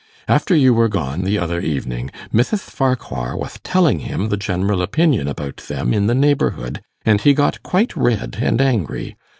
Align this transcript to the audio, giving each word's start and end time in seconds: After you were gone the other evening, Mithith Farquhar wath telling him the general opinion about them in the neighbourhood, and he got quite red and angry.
After 0.27 0.55
you 0.55 0.73
were 0.73 0.89
gone 0.89 1.25
the 1.25 1.37
other 1.37 1.59
evening, 1.61 2.09
Mithith 2.33 2.71
Farquhar 2.71 3.37
wath 3.37 3.61
telling 3.61 3.99
him 3.99 4.29
the 4.29 4.35
general 4.35 4.81
opinion 4.81 5.27
about 5.27 5.57
them 5.57 5.93
in 5.93 6.07
the 6.07 6.15
neighbourhood, 6.15 6.81
and 7.05 7.21
he 7.21 7.35
got 7.35 7.61
quite 7.61 7.95
red 7.95 8.37
and 8.41 8.59
angry. 8.61 9.15